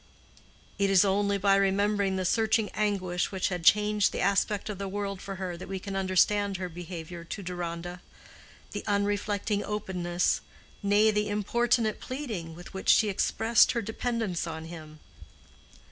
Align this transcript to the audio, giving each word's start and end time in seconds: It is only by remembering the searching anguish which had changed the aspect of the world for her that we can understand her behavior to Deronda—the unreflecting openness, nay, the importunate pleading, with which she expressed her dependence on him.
It 0.79 0.89
is 0.89 1.05
only 1.05 1.37
by 1.37 1.55
remembering 1.57 2.15
the 2.15 2.25
searching 2.25 2.69
anguish 2.69 3.31
which 3.31 3.49
had 3.49 3.63
changed 3.63 4.11
the 4.11 4.19
aspect 4.19 4.67
of 4.67 4.79
the 4.79 4.87
world 4.87 5.21
for 5.21 5.35
her 5.35 5.55
that 5.55 5.67
we 5.67 5.77
can 5.77 5.95
understand 5.95 6.57
her 6.57 6.69
behavior 6.69 7.23
to 7.25 7.43
Deronda—the 7.43 8.87
unreflecting 8.87 9.63
openness, 9.63 10.41
nay, 10.81 11.11
the 11.11 11.29
importunate 11.29 11.99
pleading, 11.99 12.55
with 12.55 12.73
which 12.73 12.89
she 12.89 13.09
expressed 13.09 13.73
her 13.73 13.81
dependence 13.83 14.47
on 14.47 14.65
him. 14.65 15.01